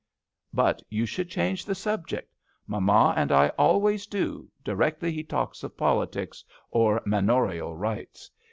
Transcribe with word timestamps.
"But 0.51 0.81
you 0.89 1.05
should 1.05 1.29
change 1.29 1.63
the 1.63 1.75
subject. 1.75 2.35
Mamma 2.65 3.13
and 3.15 3.31
I 3.31 3.49
always 3.49 4.07
do, 4.07 4.49
directly 4.63 5.11
he 5.11 5.23
talks 5.23 5.61
of 5.63 5.77
politics 5.77 6.43
or 6.71 7.03
manorial 7.05 7.75
rights. 7.77 8.31